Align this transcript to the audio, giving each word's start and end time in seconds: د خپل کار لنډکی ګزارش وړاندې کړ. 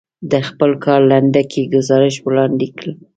د 0.31 0.33
خپل 0.47 0.71
کار 0.83 1.01
لنډکی 1.11 1.61
ګزارش 1.75 2.15
وړاندې 2.25 2.67
کړ. 2.77 2.85